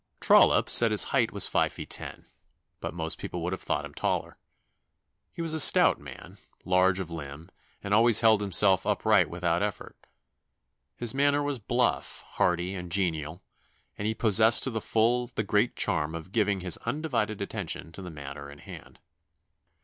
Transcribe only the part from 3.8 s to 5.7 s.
him taller. He was a